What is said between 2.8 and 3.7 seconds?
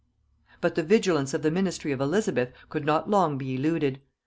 not long be